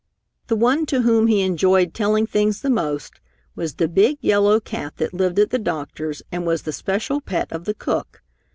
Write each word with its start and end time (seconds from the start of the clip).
The 0.47 0.55
one 0.55 0.87
to 0.87 1.03
whom 1.03 1.27
he 1.27 1.41
enjoyed 1.41 1.93
telling 1.93 2.25
things 2.25 2.61
the 2.61 2.71
most 2.71 3.19
was 3.55 3.75
the 3.75 3.87
big, 3.87 4.17
yellow 4.19 4.59
cat 4.59 4.97
that 4.97 5.13
lived 5.13 5.37
at 5.37 5.51
the 5.51 5.59
doctor's 5.59 6.23
and 6.31 6.43
was 6.43 6.63
the 6.63 6.73
special 6.73 7.21
pet 7.21 7.51
of 7.51 7.65
the 7.65 7.75
cook. 7.75 8.23